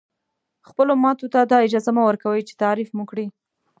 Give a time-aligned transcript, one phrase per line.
[0.67, 3.25] خپلو ماتو ته دا اجازه مه ورکوئ چې تعریف مو کړي.